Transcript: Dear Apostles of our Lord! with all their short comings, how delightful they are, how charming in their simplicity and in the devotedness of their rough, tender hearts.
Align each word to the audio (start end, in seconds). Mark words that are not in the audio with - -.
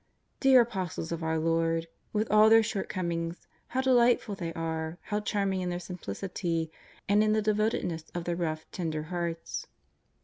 Dear 0.39 0.61
Apostles 0.61 1.11
of 1.11 1.21
our 1.21 1.37
Lord! 1.37 1.85
with 2.11 2.31
all 2.31 2.49
their 2.49 2.63
short 2.63 2.89
comings, 2.89 3.45
how 3.67 3.81
delightful 3.81 4.33
they 4.33 4.51
are, 4.53 4.97
how 5.03 5.19
charming 5.19 5.61
in 5.61 5.69
their 5.69 5.77
simplicity 5.79 6.71
and 7.07 7.23
in 7.23 7.33
the 7.33 7.41
devotedness 7.43 8.05
of 8.15 8.23
their 8.23 8.35
rough, 8.35 8.65
tender 8.71 9.03
hearts. 9.13 9.67